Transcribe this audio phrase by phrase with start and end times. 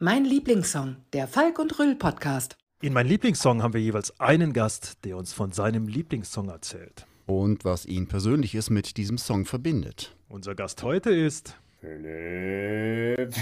[0.00, 2.56] Mein Lieblingssong, der Falk und Rüll Podcast.
[2.82, 7.06] In meinem Lieblingssong haben wir jeweils einen Gast, der uns von seinem Lieblingssong erzählt.
[7.26, 10.16] Und was ihn persönlich ist mit diesem Song verbindet.
[10.28, 13.32] Unser Gast heute ist Philipp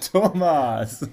[0.10, 1.06] Thomas.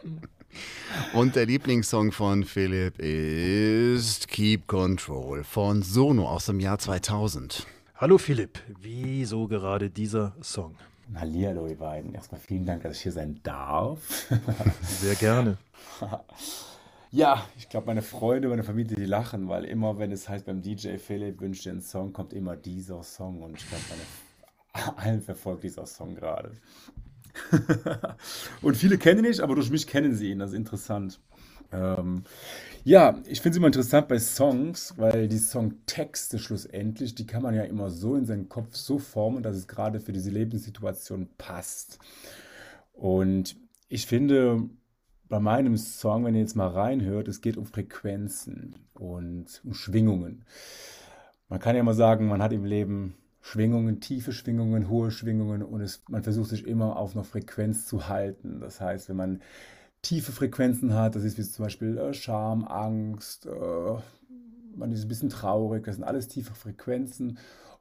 [1.14, 7.66] Und der Lieblingssong von Philipp ist Keep Control von Sono aus dem Jahr 2000.
[7.96, 10.74] Hallo Philipp, wieso gerade dieser Song?
[11.14, 12.14] Hallihallo, ihr beiden.
[12.14, 14.28] Erstmal vielen Dank, dass ich hier sein darf.
[14.82, 15.56] Sehr gerne.
[17.12, 20.62] Ja, ich glaube, meine Freunde, meine Familie, die lachen, weil immer, wenn es heißt beim
[20.62, 23.42] DJ Philipp wünscht dir einen Song, kommt immer dieser Song.
[23.42, 26.52] Und ich glaube, meine allen verfolgt dieser Song gerade.
[28.62, 30.38] und viele kennen ihn nicht, aber durch mich kennen sie ihn.
[30.38, 31.18] Das ist interessant.
[31.72, 32.24] Ähm,
[32.84, 37.54] ja, ich finde es immer interessant bei Songs, weil die Songtexte schlussendlich, die kann man
[37.54, 41.98] ja immer so in seinen Kopf so formen, dass es gerade für diese Lebenssituation passt.
[42.92, 43.56] Und
[43.88, 44.68] ich finde,
[45.28, 50.44] bei meinem Song, wenn ihr jetzt mal reinhört, es geht um Frequenzen und um Schwingungen.
[51.48, 55.80] Man kann ja mal sagen, man hat im Leben Schwingungen, tiefe Schwingungen, hohe Schwingungen und
[55.80, 58.60] es, man versucht sich immer auf einer Frequenz zu halten.
[58.60, 59.42] Das heißt, wenn man
[60.02, 63.96] tiefe Frequenzen hat, das ist wie zum Beispiel äh, Scham, Angst, äh,
[64.76, 67.38] man ist ein bisschen traurig, das sind alles tiefe Frequenzen.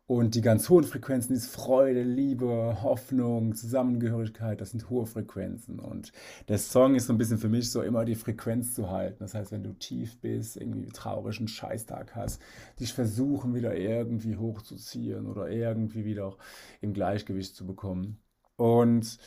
[0.10, 5.80] Und die ganz hohen Frequenzen ist Freude, Liebe, Hoffnung, Zusammengehörigkeit, das sind hohe Frequenzen.
[5.80, 6.12] Und
[6.48, 9.18] der Song ist so ein bisschen für mich so immer die Frequenz zu halten.
[9.20, 12.42] Das heißt, wenn du tief bist, irgendwie traurig einen Scheißtag hast,
[12.80, 16.36] dich versuchen wieder irgendwie hochzuziehen oder irgendwie wieder
[16.82, 18.18] im Gleichgewicht zu bekommen.
[18.56, 19.20] Und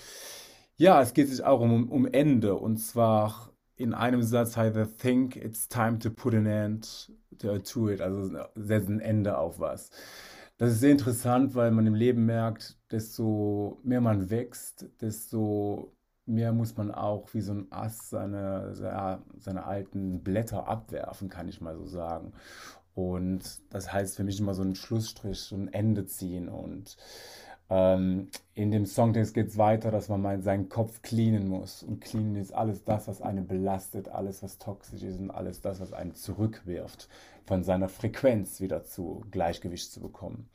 [0.77, 2.55] ja, es geht sich auch um, um Ende.
[2.57, 7.89] Und zwar in einem Satz heißt I think it's time to put an end to
[7.89, 8.01] it.
[8.01, 9.91] Also setzt ein Ende auf was.
[10.59, 15.93] Das ist sehr interessant, weil man im Leben merkt, desto mehr man wächst, desto
[16.25, 21.61] mehr muss man auch wie so ein Ast seine, seine alten Blätter abwerfen, kann ich
[21.61, 22.33] mal so sagen.
[22.95, 26.49] Und das heißt für mich immer so ein Schlussstrich, so ein Ende ziehen.
[26.49, 26.97] Und
[27.73, 31.83] ähm, in dem Songtext geht es weiter, dass man mal seinen Kopf cleanen muss.
[31.83, 35.81] Und cleanen ist alles das, was einen belastet, alles, was toxisch ist und alles das,
[35.81, 37.09] was einen zurückwirft
[37.47, 40.51] von seiner Frequenz wieder zu Gleichgewicht zu bekommen.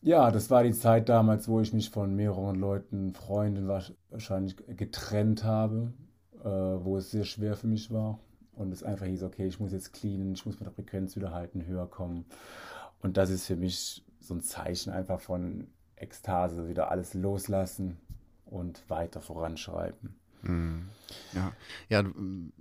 [0.00, 5.42] Ja, das war die Zeit damals, wo ich mich von mehreren Leuten, Freunden wahrscheinlich getrennt
[5.42, 5.92] habe,
[6.44, 8.20] äh, wo es sehr schwer für mich war.
[8.54, 11.66] Und es einfach hieß, okay, ich muss jetzt cleanen, ich muss der Frequenz wieder halten,
[11.66, 12.26] höher kommen.
[13.02, 17.98] Und das ist für mich so ein Zeichen einfach von Ekstase, wieder alles loslassen
[18.44, 20.14] und weiter voranschreiten.
[20.42, 20.88] Mhm.
[21.32, 21.52] Ja,
[21.88, 22.04] ja,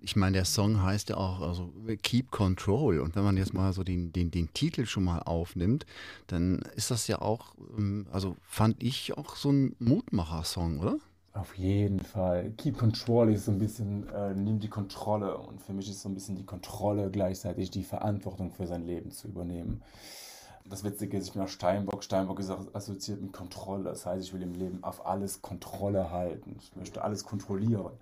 [0.02, 3.00] ich meine, der Song heißt ja auch also Keep Control.
[3.00, 5.86] Und wenn man jetzt mal so den, den, den Titel schon mal aufnimmt,
[6.28, 10.98] dann ist das ja auch, ähm, also fand ich auch so ein Mutmacher-Song, oder?
[11.34, 12.52] Auf jeden Fall.
[12.58, 15.38] Keep Control ist so ein bisschen, äh, nimm die Kontrolle.
[15.38, 19.12] Und für mich ist so ein bisschen die Kontrolle gleichzeitig die Verantwortung für sein Leben
[19.12, 19.82] zu übernehmen
[20.68, 22.04] das Witzige ist, ich bin auch Steinbock.
[22.04, 23.84] Steinbock ist auch assoziiert mit Kontrolle.
[23.84, 26.58] Das heißt, ich will im Leben auf alles Kontrolle halten.
[26.60, 27.94] Ich möchte alles kontrollieren.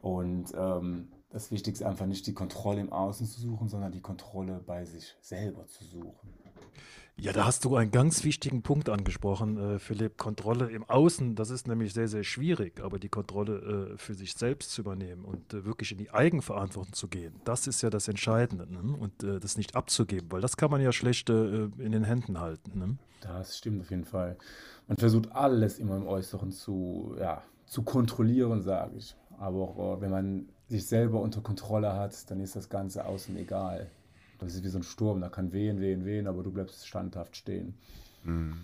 [0.00, 4.00] Und ähm, das Wichtigste ist einfach nicht die Kontrolle im Außen zu suchen, sondern die
[4.00, 6.39] Kontrolle bei sich selber zu suchen.
[7.20, 10.16] Ja, da hast du einen ganz wichtigen Punkt angesprochen, äh, Philipp.
[10.16, 14.32] Kontrolle im Außen, das ist nämlich sehr, sehr schwierig, aber die Kontrolle äh, für sich
[14.32, 18.08] selbst zu übernehmen und äh, wirklich in die Eigenverantwortung zu gehen, das ist ja das
[18.08, 18.66] Entscheidende.
[18.72, 18.96] Ne?
[18.96, 22.40] Und äh, das nicht abzugeben, weil das kann man ja schlecht äh, in den Händen
[22.40, 22.78] halten.
[22.78, 22.96] Ne?
[23.20, 24.38] Das stimmt auf jeden Fall.
[24.88, 29.14] Man versucht alles immer im Äußeren zu, ja, zu kontrollieren, sage ich.
[29.38, 33.36] Aber auch, äh, wenn man sich selber unter Kontrolle hat, dann ist das Ganze außen
[33.36, 33.90] egal.
[34.40, 37.36] Das ist wie so ein Sturm, da kann wehen, wehen, wehen, aber du bleibst standhaft
[37.36, 37.74] stehen.
[38.24, 38.54] Mhm.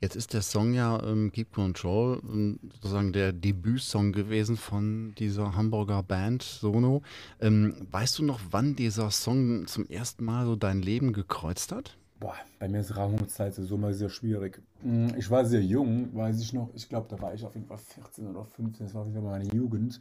[0.00, 5.54] Jetzt ist der Song ja ähm, Keep Control ähm, sozusagen der Debütsong gewesen von dieser
[5.54, 7.02] Hamburger Band Sono.
[7.40, 11.96] Ähm, weißt du noch, wann dieser Song zum ersten Mal so dein Leben gekreuzt hat?
[12.18, 14.60] Boah, bei mir ist Rangungszeit so mal sehr schwierig.
[14.82, 16.70] Hm, ich war sehr jung, weiß ich noch.
[16.74, 18.86] Ich glaube, da war ich auf jeden Fall 14 oder 15.
[18.86, 20.00] Das war auf jeden Fall meine Jugend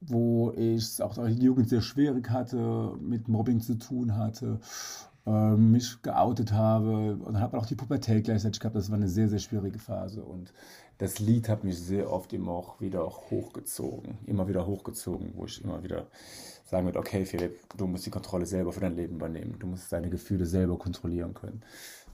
[0.00, 4.60] wo ich es auch in der Jugend sehr schwierig hatte, mit Mobbing zu tun hatte,
[5.26, 8.76] äh, mich geoutet habe und habe auch die Pubertät gleichzeitig gehabt.
[8.76, 10.52] Das war eine sehr, sehr schwierige Phase und
[10.98, 15.62] das Lied hat mich sehr oft immer auch wieder hochgezogen, immer wieder hochgezogen, wo ich
[15.64, 16.06] immer wieder
[16.64, 19.92] sagen würde, okay Philipp, du musst die Kontrolle selber für dein Leben übernehmen, du musst
[19.92, 21.62] deine Gefühle selber kontrollieren können.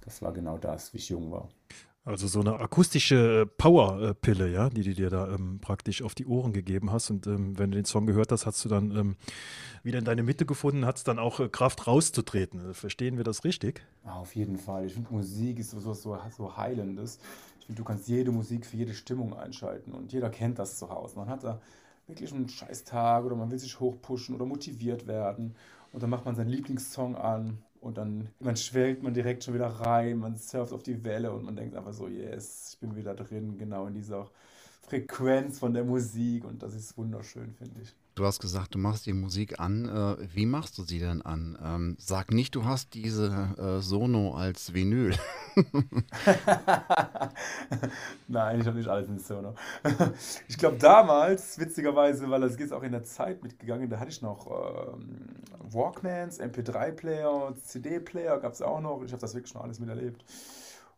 [0.05, 1.49] Das war genau das, wie ich jung war.
[2.07, 6.25] Also so eine akustische äh, Powerpille, ja, die du dir da ähm, praktisch auf die
[6.25, 7.11] Ohren gegeben hast.
[7.11, 9.17] Und ähm, wenn du den Song gehört hast, hast du dann ähm,
[9.83, 12.75] wieder in deine Mitte gefunden, hat es dann auch äh, Kraft rauszutreten.
[12.75, 13.85] Verstehen wir das richtig?
[14.05, 14.87] Auf jeden Fall.
[14.87, 17.19] Ich finde, Musik ist so, so, so Heilendes.
[17.59, 20.89] Ich finde, du kannst jede Musik für jede Stimmung einschalten und jeder kennt das zu
[20.89, 21.17] Hause.
[21.17, 21.61] Man hat da
[22.07, 25.57] wirklich einen scheiß Tag oder man will sich hochpushen oder motiviert werden
[25.93, 29.69] und dann macht man seinen Lieblingssong an und dann man schwelgt man direkt schon wieder
[29.69, 33.15] rein, man surft auf die Welle und man denkt einfach so, yes, ich bin wieder
[33.15, 34.29] drin, genau in dieser
[34.83, 37.95] Frequenz von der Musik und das ist wunderschön, finde ich.
[38.17, 39.85] Du hast gesagt, du machst die Musik an.
[39.85, 41.59] Äh, wie machst du sie denn an?
[41.63, 43.27] Ähm, sag nicht, du hast diese
[43.59, 45.15] äh, Sono als Vinyl.
[48.27, 49.55] Nein, ich habe nicht alles in Sono.
[50.49, 54.23] ich glaube damals, witzigerweise, weil das ist auch in der Zeit mitgegangen, da hatte ich
[54.23, 55.27] noch ähm,
[55.71, 59.03] Walkmans, MP3-Player, CD-Player gab es auch noch.
[59.03, 60.25] Ich habe das wirklich schon alles miterlebt.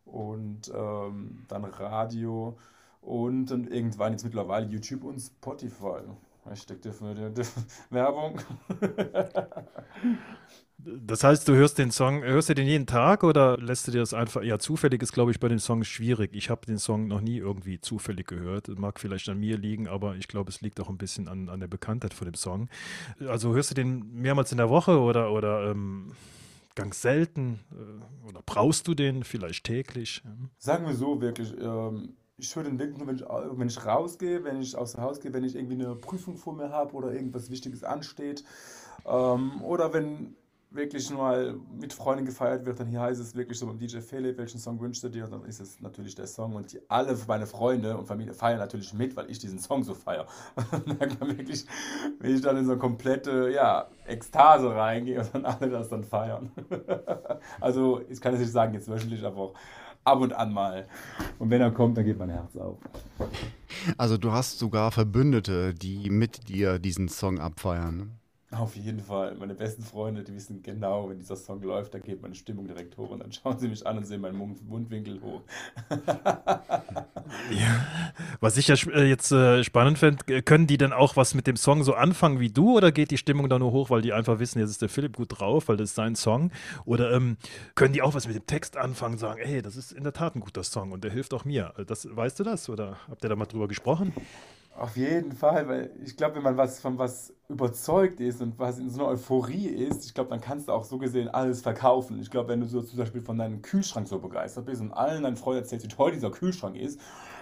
[0.05, 2.57] Und ähm, dann Radio
[3.01, 5.99] und dann irgendwann jetzt mittlerweile YouTube und Spotify.
[6.49, 6.79] Hashtag
[7.89, 8.39] Werbung.
[10.77, 13.99] Das heißt, du hörst den Song, hörst du den jeden Tag oder lässt du dir
[13.99, 16.31] das einfach, ja, zufällig ist, glaube ich, bei den Songs schwierig.
[16.33, 18.69] Ich habe den Song noch nie irgendwie zufällig gehört.
[18.79, 21.59] Mag vielleicht an mir liegen, aber ich glaube, es liegt auch ein bisschen an, an
[21.59, 22.69] der Bekanntheit von dem Song.
[23.27, 26.13] Also hörst du den mehrmals in der Woche oder, oder ähm,
[26.75, 27.59] ganz selten?
[27.71, 30.23] Äh, oder brauchst du den vielleicht täglich?
[30.57, 31.53] Sagen wir so, wirklich.
[31.59, 35.01] Ähm ich höre den wirklich nur, wenn ich, wenn ich rausgehe, wenn ich aus dem
[35.01, 38.43] Haus gehe, wenn ich irgendwie eine Prüfung vor mir habe oder irgendwas Wichtiges ansteht.
[39.05, 40.35] Ähm, oder wenn
[40.71, 44.37] wirklich mal mit Freunden gefeiert wird, dann hier heißt es wirklich so beim DJ Philipp,
[44.37, 45.25] welchen Song wünschst du dir?
[45.25, 48.59] Und dann ist es natürlich der Song und die, alle meine Freunde und Familie feiern
[48.59, 50.27] natürlich mit, weil ich diesen Song so feiere.
[50.71, 51.65] Und dann man wirklich,
[52.19, 56.03] wenn ich dann in so eine komplette, ja, Ekstase reingehe und dann alle das dann
[56.03, 56.51] feiern.
[57.61, 59.53] also ich kann es nicht sagen jetzt wöchentlich, aber auch
[60.03, 60.87] ab und an mal.
[61.37, 62.77] Und wenn er kommt, dann geht mein Herz auf.
[63.97, 68.19] Also du hast sogar Verbündete, die mit dir diesen Song abfeiern.
[68.51, 69.35] Auf jeden Fall.
[69.35, 72.97] Meine besten Freunde, die wissen genau, wenn dieser Song läuft, da geht meine Stimmung direkt
[72.97, 75.41] hoch und dann schauen sie mich an und sehen meinen Mund Mundwinkel hoch.
[77.51, 77.85] ja.
[78.39, 81.57] Was ich ja äh, jetzt äh, spannend finde, können die denn auch was mit dem
[81.57, 84.39] Song so anfangen wie du oder geht die Stimmung da nur hoch, weil die einfach
[84.39, 86.51] wissen, jetzt ist der Philipp gut drauf, weil das ist sein Song?
[86.85, 87.37] Oder ähm,
[87.75, 90.13] können die auch was mit dem Text anfangen und sagen, ey, das ist in der
[90.13, 91.73] Tat ein guter Song und der hilft auch mir?
[91.85, 94.11] Das, weißt du das oder habt ihr da mal drüber gesprochen?
[94.79, 98.79] Auf jeden Fall, weil ich glaube, wenn man was von was überzeugt ist und was
[98.79, 102.17] in so einer Euphorie ist, ich glaube, dann kannst du auch so gesehen alles verkaufen.
[102.21, 105.23] Ich glaube, wenn du so zum Beispiel von deinem Kühlschrank so begeistert bist und allen
[105.23, 107.01] deinen Freunden erzählst, wie toll dieser Kühlschrank ist,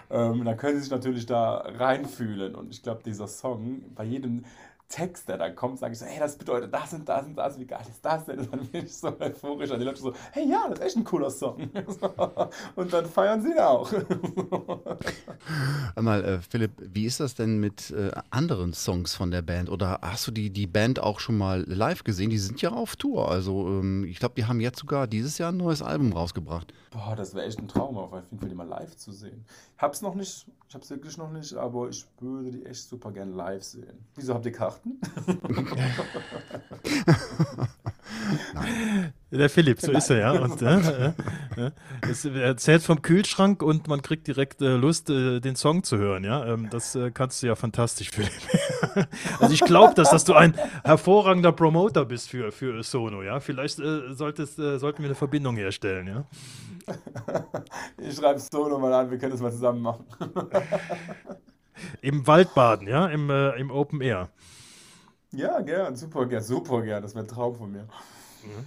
[0.09, 2.55] ähm, dann können sie sich natürlich da reinfühlen.
[2.55, 4.43] Und ich glaube, dieser Song, bei jedem
[4.89, 7.59] Text, der da kommt, sage ich so, hey, das bedeutet das und das und das,
[7.59, 8.39] wie geil ist das denn?
[8.39, 10.95] Und dann bin ich so euphorisch und die Leute so, hey, ja, das ist echt
[10.97, 11.69] ein cooler Song.
[12.75, 13.91] und dann feiern sie auch.
[15.95, 19.69] Einmal, äh, Philipp, wie ist das denn mit äh, anderen Songs von der Band?
[19.69, 22.29] Oder hast du die, die Band auch schon mal live gesehen?
[22.29, 23.29] Die sind ja auf Tour.
[23.29, 26.73] Also ähm, ich glaube, die haben jetzt sogar dieses Jahr ein neues Album rausgebracht.
[26.91, 29.45] Boah, das wäre echt ein Traum, auf jeden Fall die mal live zu sehen.
[29.75, 33.11] Ich hab's noch nicht, ich hab's wirklich noch nicht, aber ich würde die echt super
[33.11, 34.05] gerne live sehen.
[34.15, 34.99] Wieso habt ihr Karten?
[39.31, 39.97] Der Philipp, so Nein.
[39.97, 40.31] ist er, ja.
[40.31, 41.13] Und, äh,
[41.57, 41.71] äh,
[42.09, 46.23] es erzählt vom Kühlschrank und man kriegt direkt äh, Lust, äh, den Song zu hören,
[46.23, 46.45] ja.
[46.45, 48.31] Ähm, das äh, kannst du ja fantastisch, Philipp.
[49.39, 53.41] also ich glaube, dass, dass du ein hervorragender Promoter bist für, für Sono, ja.
[53.41, 56.25] Vielleicht äh, solltest, sollten wir eine Verbindung herstellen, ja.
[57.97, 60.05] Ich schreibe Sono mal an, wir können das mal zusammen machen.
[62.01, 64.29] Im Waldbaden, ja, im, im Open Air.
[65.31, 67.03] Ja, gern, super gern, super gern.
[67.03, 67.83] Das wäre ein Traum von mir.
[67.83, 68.65] Mhm.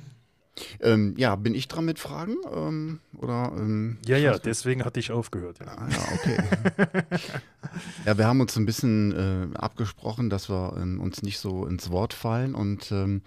[0.80, 2.36] Ähm, ja, bin ich dran mit Fragen?
[2.52, 5.58] Ähm, oder, ähm, ja, ja, deswegen hatte ich aufgehört.
[5.60, 6.98] Ja, ah, ja okay.
[8.06, 11.90] ja, wir haben uns ein bisschen äh, abgesprochen, dass wir ähm, uns nicht so ins
[11.90, 13.22] Wort fallen und ähm,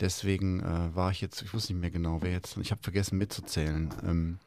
[0.00, 3.18] deswegen äh, war ich jetzt, ich wusste nicht mehr genau, wer jetzt, ich habe vergessen
[3.18, 4.38] mitzuzählen, ähm,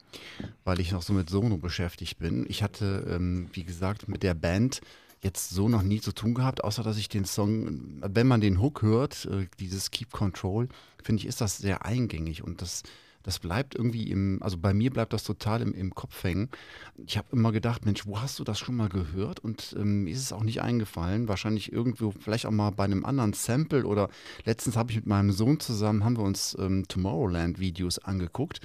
[0.64, 2.46] weil ich noch so mit Sono beschäftigt bin.
[2.48, 3.20] Ich hatte,
[3.52, 4.80] wie gesagt, mit der Band
[5.24, 8.60] jetzt so noch nie zu tun gehabt, außer dass ich den Song, wenn man den
[8.60, 10.68] Hook hört, äh, dieses Keep Control,
[11.02, 12.82] finde ich, ist das sehr eingängig und das
[13.24, 16.50] das bleibt irgendwie im, also bei mir bleibt das total im, im Kopf hängen.
[17.06, 19.40] Ich habe immer gedacht, Mensch, wo hast du das schon mal gehört?
[19.40, 21.26] Und ähm, mir ist es auch nicht eingefallen.
[21.26, 24.10] Wahrscheinlich irgendwo, vielleicht auch mal bei einem anderen Sample oder
[24.44, 28.60] letztens habe ich mit meinem Sohn zusammen, haben wir uns ähm, Tomorrowland-Videos angeguckt.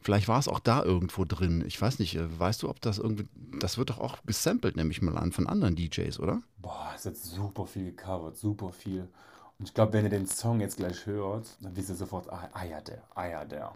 [0.00, 1.64] Vielleicht war es auch da irgendwo drin.
[1.66, 3.28] Ich weiß nicht, äh, weißt du, ob das irgendwie,
[3.58, 6.42] das wird doch auch gesampelt, nehme ich mal an, von anderen DJs, oder?
[6.58, 9.08] Boah, es hat super viel gecovert, super viel.
[9.58, 12.48] Und ich glaube, wenn ihr den Song jetzt gleich hört, dann wisst ihr sofort, ah,
[12.52, 13.72] ah ja, der, ah ja, der.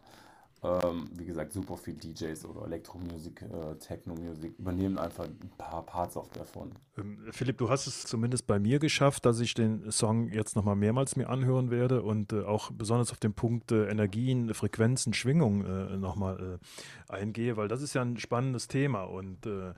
[0.64, 6.16] Ähm, wie gesagt, super viel DJs oder Elektromusik, äh, Techno-Musik übernehmen einfach ein paar Parts
[6.16, 6.70] auch davon.
[6.96, 10.76] Ähm, Philipp, du hast es zumindest bei mir geschafft, dass ich den Song jetzt nochmal
[10.76, 15.64] mehrmals mir anhören werde und äh, auch besonders auf den Punkt äh, Energien, Frequenzen, Schwingung
[15.64, 16.60] äh, nochmal
[17.08, 19.74] äh, eingehe, weil das ist ja ein spannendes Thema und äh,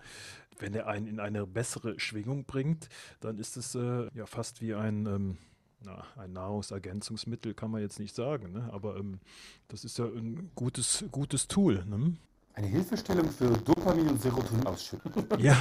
[0.58, 4.74] wenn er einen in eine bessere Schwingung bringt, dann ist es äh, ja fast wie
[4.74, 5.38] ein ähm,
[5.84, 8.68] na, ein Nahrungsergänzungsmittel kann man jetzt nicht sagen, ne?
[8.72, 9.20] aber ähm,
[9.68, 11.84] das ist ja ein gutes, gutes Tool.
[11.84, 12.16] Ne?
[12.54, 15.12] Eine Hilfestellung für Dopamin und Serotonin ausschütten.
[15.38, 15.56] Ja.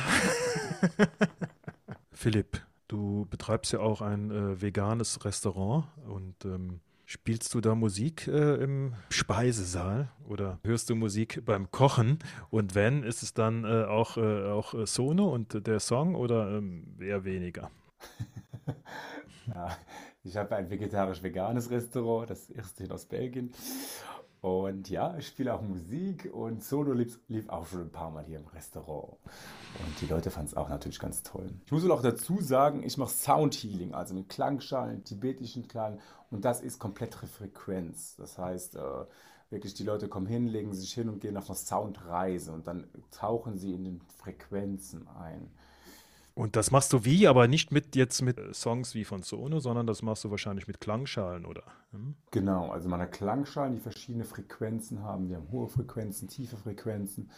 [2.11, 8.27] Philipp, du betreibst ja auch ein äh, veganes Restaurant und ähm, Spielst du da Musik
[8.27, 12.17] äh, im Speisesaal oder hörst du Musik beim Kochen?
[12.49, 16.57] Und wenn, ist es dann äh, auch, äh, auch äh, Sono und der Song oder
[16.57, 17.69] ähm, eher weniger?
[19.47, 19.77] ja,
[20.23, 23.53] ich habe ein vegetarisch-veganes Restaurant, das erste aus Belgien.
[24.43, 28.25] Und ja, ich spiele auch Musik und Solo lief, lief, auch schon ein paar Mal
[28.25, 29.13] hier im Restaurant.
[29.13, 31.49] Und die Leute fanden es auch natürlich ganz toll.
[31.65, 35.99] Ich muss wohl auch dazu sagen, ich mache Sound Healing, also mit Klangschalen, tibetischen Klang.
[36.29, 38.17] Und das ist komplette Frequenz.
[38.17, 39.05] Das heißt, äh,
[39.49, 42.87] wirklich die Leute kommen hin, legen sich hin und gehen auf eine Soundreise und dann
[43.11, 45.51] tauchen sie in den Frequenzen ein.
[46.35, 49.85] Und das machst du wie, aber nicht mit jetzt mit Songs wie von Sono, sondern
[49.85, 51.63] das machst du wahrscheinlich mit Klangschalen, oder?
[51.91, 52.15] Hm?
[52.31, 55.29] Genau, also man hat Klangschalen, die verschiedene Frequenzen haben.
[55.29, 57.29] Wir haben hohe Frequenzen, tiefe Frequenzen.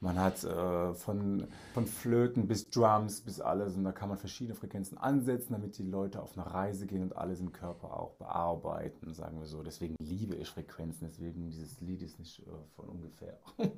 [0.00, 4.56] Man hat äh, von, von Flöten bis Drums bis alles und da kann man verschiedene
[4.56, 9.14] Frequenzen ansetzen, damit die Leute auf eine Reise gehen und alles im Körper auch bearbeiten,
[9.14, 9.62] sagen wir so.
[9.62, 13.38] Deswegen liebe ich Frequenzen, deswegen dieses Lied ist nicht äh, von ungefähr.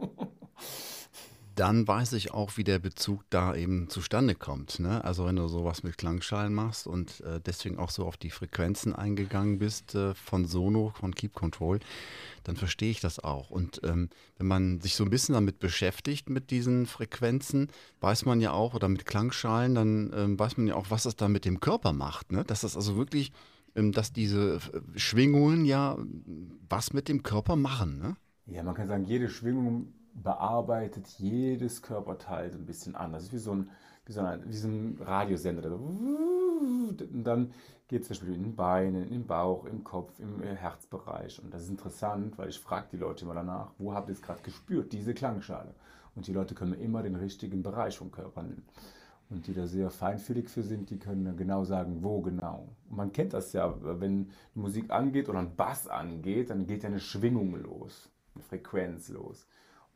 [1.55, 4.81] dann weiß ich auch, wie der Bezug da eben zustande kommt.
[4.81, 5.05] Ne?
[5.05, 8.95] Also wenn du sowas mit Klangschalen machst und äh, deswegen auch so auf die Frequenzen
[8.95, 11.81] eingegangen bist äh, von Sono, von Keep Control,
[12.43, 13.51] dann verstehe ich das auch.
[13.51, 14.09] Und ähm,
[14.39, 17.69] wenn man sich so ein bisschen damit beschäftigt, mit diesen Frequenzen,
[18.01, 21.17] weiß man ja auch, oder mit Klangschalen, dann ähm, weiß man ja auch, was das
[21.17, 22.33] da mit dem Körper macht.
[22.33, 22.45] Ne?
[22.45, 23.33] Dass das also wirklich,
[23.77, 25.97] ähm, dass diese äh, Schwingungen ja
[26.69, 27.99] was mit dem Körper machen.
[27.99, 28.17] Ne?
[28.47, 33.33] Ja, man kann sagen, jede Schwingung bearbeitet jedes Körperteil so ein bisschen anders.
[33.33, 33.71] Wie so ein,
[34.06, 35.75] wie so ein, wie so ein Radiosender.
[35.75, 37.52] Und dann
[37.88, 41.42] geht es zum Beispiel in den Beinen, in den Bauch, im Kopf, im Herzbereich.
[41.42, 44.23] Und das ist interessant, weil ich frage die Leute immer danach, wo habt ihr es
[44.23, 45.75] gerade gespürt, diese Klangschale?
[46.14, 48.66] Und die Leute können immer den richtigen Bereich vom Körper nennen.
[49.30, 52.68] Und die da sehr feinfühlig für sind, die können dann genau sagen, wo genau.
[52.88, 56.88] Und man kennt das ja, wenn Musik angeht oder ein Bass angeht, dann geht ja
[56.88, 59.47] eine Schwingung los, eine Frequenz los.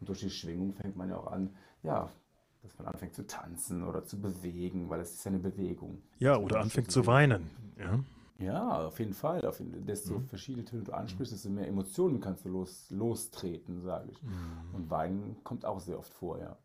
[0.01, 2.11] Und durch die Schwingung fängt man ja auch an, ja,
[2.63, 6.03] dass man anfängt zu tanzen oder zu bewegen, weil es ist ja eine Bewegung.
[6.19, 7.51] Ja, oder anfängt zu weinen.
[7.79, 8.01] Ja.
[8.41, 9.45] Ja, auf jeden Fall.
[9.45, 10.27] Auf jeden, desto mhm.
[10.29, 14.23] verschiedene Töne du ansprichst, desto mehr Emotionen kannst du los, lostreten, sage ich.
[14.23, 14.75] Mhm.
[14.75, 16.57] Und Weinen kommt auch sehr oft vor, ja.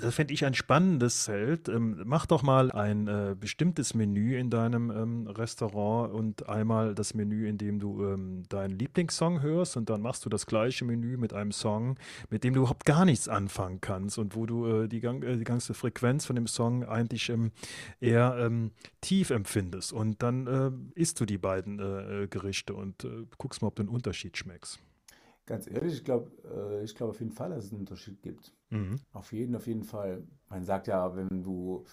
[0.00, 1.68] Das fände ich ein spannendes Feld.
[1.68, 7.14] Ähm, mach doch mal ein äh, bestimmtes Menü in deinem ähm, Restaurant und einmal das
[7.14, 11.16] Menü, in dem du ähm, deinen Lieblingssong hörst und dann machst du das gleiche Menü
[11.16, 11.96] mit einem Song,
[12.30, 15.44] mit dem du überhaupt gar nichts anfangen kannst und wo du äh, die, äh, die,
[15.44, 17.50] ganze Frequenz von dem Song eigentlich ähm,
[18.00, 19.92] eher ähm, tief empfindest.
[19.92, 23.76] Und dann äh, isst du die beiden äh, äh, Gerichte und äh, guckst mal, ob
[23.76, 24.78] du einen Unterschied schmeckst.
[25.46, 28.52] Ganz ehrlich, ich glaube äh, ich glaub auf jeden Fall, dass es einen Unterschied gibt.
[28.68, 29.00] Mhm.
[29.12, 30.22] Auf jeden, auf jeden Fall.
[30.48, 31.84] Man sagt ja, wenn du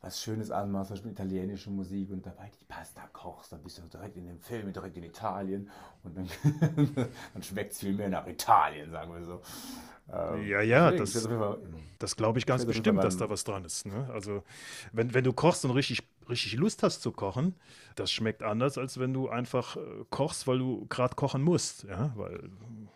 [0.00, 3.82] was Schönes anmachst, zum Beispiel italienische Musik und dabei die Pasta kochst, dann bist du
[3.82, 5.68] direkt in dem Film, direkt in Italien
[6.04, 6.28] und dann,
[7.34, 9.42] dann schmeckt es viel mehr nach Italien, sagen wir so.
[10.10, 11.28] Ähm, ja, ja, das, das,
[11.98, 13.84] das glaube ich ganz bestimmt, dass da was dran ist.
[13.86, 14.08] Ne?
[14.12, 14.42] Also,
[14.92, 17.54] wenn, wenn du kochst und richtig, richtig Lust hast zu kochen,
[17.94, 21.84] das schmeckt anders, als wenn du einfach äh, kochst, weil du gerade kochen musst.
[21.84, 22.12] Ja?
[22.16, 22.50] Weil,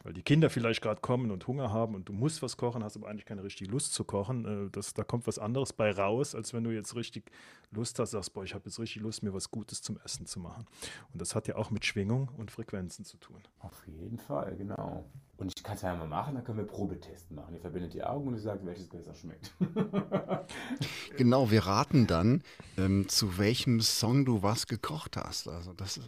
[0.04, 2.97] weil die Kinder vielleicht gerade kommen und Hunger haben und du musst was kochen, hast
[2.97, 4.66] aber eigentlich keine richtige Lust zu kochen.
[4.66, 7.31] Äh, das, da kommt was anderes bei raus, als wenn du jetzt richtig
[7.73, 10.40] Lust hast, sagst, boah, ich habe jetzt richtig Lust, mir was Gutes zum Essen zu
[10.40, 10.64] machen.
[11.12, 13.42] Und das hat ja auch mit Schwingung und Frequenzen zu tun.
[13.61, 15.04] Auf jeden Fall, genau.
[15.42, 17.52] Und ich kann es ja mal machen, dann können wir Probetesten machen.
[17.52, 19.52] Ihr verbindet die Augen und ich sage, welches besser schmeckt.
[21.16, 22.44] genau, wir raten dann,
[22.78, 25.49] ähm, zu welchem Song du was gekocht hast.
[25.49, 25.99] Also das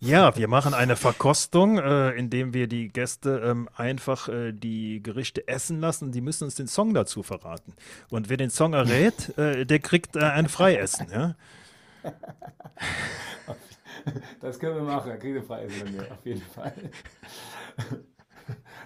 [0.00, 5.46] Ja, wir machen eine Verkostung, äh, indem wir die Gäste ähm, einfach äh, die Gerichte
[5.46, 6.10] essen lassen.
[6.10, 7.74] Die müssen uns den Song dazu verraten.
[8.10, 11.06] Und wer den Song errät, äh, der kriegt äh, ein Freiessen.
[11.12, 11.36] Ja?
[14.40, 16.74] Das können wir machen, kriegt ihr Freiessen von mir, auf jeden Fall.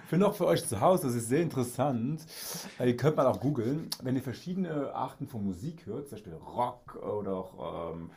[0.07, 2.25] Für noch für euch zu Hause, das ist sehr interessant.
[2.79, 6.95] Ihr könnt mal auch googeln, wenn ihr verschiedene Arten von Musik hört, zum Beispiel Rock
[6.95, 8.09] oder auch ähm,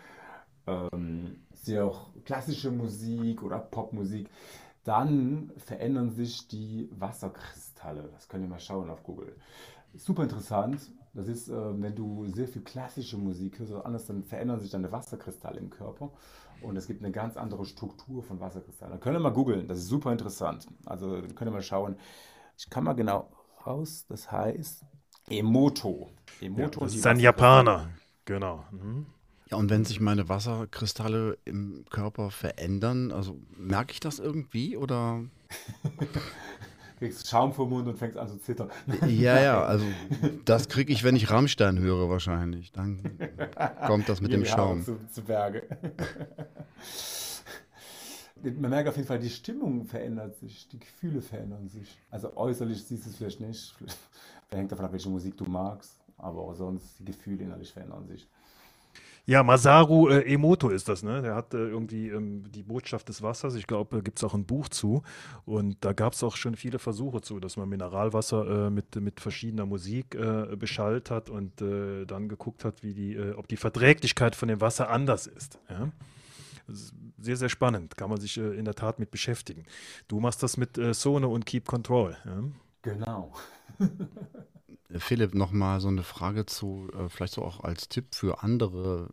[0.66, 4.30] ähm, sehr auch klassische Musik oder Popmusik,
[4.84, 8.08] dann verändern sich die Wasserkristalle.
[8.12, 9.37] Das könnt ihr mal schauen auf Google.
[9.94, 10.90] Super interessant.
[11.14, 14.70] Das ist, äh, wenn du sehr viel klassische Musik hörst oder anders, dann verändern sich
[14.70, 16.11] deine Wasserkristalle im Körper
[16.62, 18.94] und es gibt eine ganz andere Struktur von Wasserkristallen.
[18.94, 20.66] Da könnt ihr mal googeln, das ist super interessant.
[20.87, 21.96] Also könnt ihr mal schauen.
[22.56, 23.30] Ich kann mal genau
[23.66, 24.84] raus, das heißt
[25.28, 26.11] Emoto.
[26.40, 27.90] Emoto ja, das ist ein Japaner,
[28.25, 28.64] genau.
[28.70, 29.06] Mhm.
[29.50, 35.22] Ja, und wenn sich meine Wasserkristalle im Körper verändern, also merke ich das irgendwie oder?
[37.02, 38.71] kriegst Schaum vom Mund und fängst an zu zittern.
[39.09, 39.85] Ja, ja, also
[40.44, 42.71] das kriege ich, wenn ich Rammstein höre wahrscheinlich.
[42.71, 43.00] Dann
[43.87, 44.85] kommt das mit dem Schaum.
[44.85, 45.66] Zu, zu Berge.
[48.44, 51.99] Man merkt auf jeden Fall, die Stimmung verändert sich, die Gefühle verändern sich.
[52.11, 53.75] Also äußerlich siehst du es vielleicht nicht.
[54.50, 55.99] Hängt davon ab, welche Musik du magst.
[56.18, 58.28] Aber auch sonst, die Gefühle innerlich verändern sich.
[59.25, 61.23] Ja, Masaru äh, Emoto ist das, ne?
[61.23, 63.55] Der hat äh, irgendwie ähm, die Botschaft des Wassers.
[63.55, 65.02] Ich glaube, äh, gibt es auch ein Buch zu.
[65.45, 69.21] Und da gab es auch schon viele Versuche zu, dass man Mineralwasser äh, mit, mit
[69.21, 74.35] verschiedener Musik äh, beschallt hat und äh, dann geguckt hat, wie die, ob die Verträglichkeit
[74.35, 75.59] von dem Wasser anders ist.
[75.69, 75.91] Ja?
[77.19, 77.97] sehr, sehr spannend.
[77.97, 79.64] Kann man sich in der Tat mit beschäftigen.
[80.09, 82.17] Du machst das mit Sono und Keep Control.
[82.25, 82.43] Ja?
[82.83, 83.33] Genau.
[84.99, 89.08] Philipp, nochmal so eine Frage zu, äh, vielleicht so auch als Tipp für andere,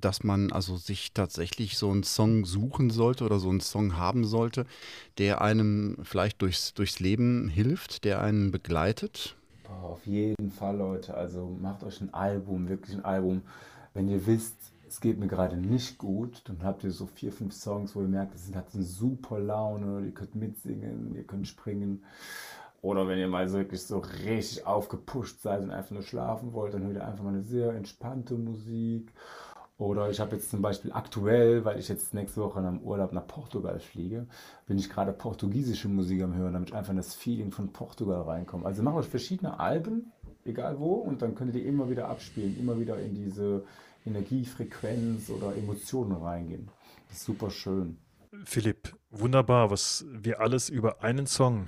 [0.00, 4.24] dass man also sich tatsächlich so einen Song suchen sollte oder so einen Song haben
[4.24, 4.66] sollte,
[5.18, 9.36] der einem vielleicht durchs, durchs Leben hilft, der einen begleitet?
[9.68, 11.14] Oh, auf jeden Fall, Leute.
[11.14, 13.42] Also macht euch ein Album, wirklich ein Album.
[13.94, 14.56] Wenn ihr wisst,
[14.88, 18.08] es geht mir gerade nicht gut, dann habt ihr so vier, fünf Songs, wo ihr
[18.08, 22.02] merkt, es hat eine super Laune, ihr könnt mitsingen, ihr könnt springen.
[22.80, 26.84] Oder wenn ihr mal wirklich so richtig aufgepusht seid und einfach nur schlafen wollt, dann
[26.84, 29.12] hört ihr einfach mal eine sehr entspannte Musik.
[29.78, 33.26] Oder ich habe jetzt zum Beispiel aktuell, weil ich jetzt nächste Woche einem Urlaub nach
[33.26, 34.26] Portugal fliege,
[34.66, 38.22] bin ich gerade portugiesische Musik am Hören, damit ich einfach in das Feeling von Portugal
[38.22, 38.66] reinkomme.
[38.66, 40.12] Also macht euch verschiedene Alben,
[40.44, 43.64] egal wo, und dann könnt ihr die immer wieder abspielen, immer wieder in diese
[44.04, 46.68] Energiefrequenz oder Emotionen reingehen.
[47.08, 47.98] Das ist super schön.
[48.44, 51.66] Philipp, wunderbar, was wir alles über einen Song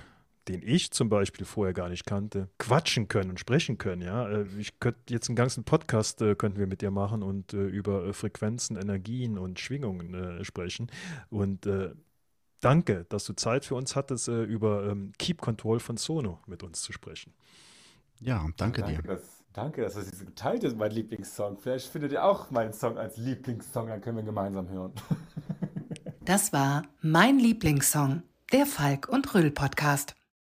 [0.51, 4.03] den ich zum Beispiel vorher gar nicht kannte, quatschen können und sprechen können.
[4.03, 7.55] Ja, äh, ich könnte jetzt einen ganzen Podcast äh, könnten wir mit dir machen und
[7.55, 10.91] äh, über äh, Frequenzen, Energien und Schwingungen äh, sprechen.
[11.29, 11.91] Und äh,
[12.61, 16.83] danke, dass du Zeit für uns hattest, über ähm, Keep Control von Sono mit uns
[16.83, 17.33] zu sprechen.
[18.21, 19.09] Ja, danke, danke dir.
[19.09, 21.59] Dass, danke, dass das geteilt ist, mein Lieblingssong.
[21.59, 24.93] Vielleicht findet ihr auch meinen Song als Lieblingssong, dann können wir gemeinsam hören.
[26.23, 30.20] Das war mein Lieblingssong, der Falk und Rüll Podcast.